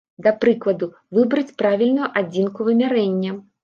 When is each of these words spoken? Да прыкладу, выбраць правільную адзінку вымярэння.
Да 0.27 0.31
прыкладу, 0.45 0.87
выбраць 1.19 1.55
правільную 1.61 2.11
адзінку 2.25 2.59
вымярэння. 2.75 3.43